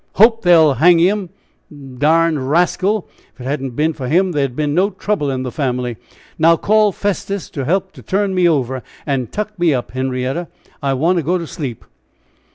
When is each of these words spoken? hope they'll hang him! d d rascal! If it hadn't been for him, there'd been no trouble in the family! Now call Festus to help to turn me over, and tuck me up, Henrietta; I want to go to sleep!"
hope 0.13 0.41
they'll 0.41 0.73
hang 0.73 0.97
him! 0.97 1.27
d 1.69 1.97
d 1.99 2.05
rascal! 2.07 3.07
If 3.35 3.41
it 3.41 3.43
hadn't 3.43 3.75
been 3.75 3.93
for 3.93 4.07
him, 4.07 4.31
there'd 4.31 4.55
been 4.55 4.73
no 4.73 4.89
trouble 4.89 5.29
in 5.29 5.43
the 5.43 5.51
family! 5.51 5.95
Now 6.39 6.57
call 6.57 6.91
Festus 6.91 7.51
to 7.51 7.65
help 7.65 7.91
to 7.91 8.01
turn 8.01 8.33
me 8.33 8.49
over, 8.49 8.81
and 9.05 9.31
tuck 9.31 9.59
me 9.59 9.75
up, 9.75 9.91
Henrietta; 9.91 10.47
I 10.81 10.95
want 10.95 11.17
to 11.17 11.23
go 11.23 11.37
to 11.37 11.45
sleep!" 11.45 11.85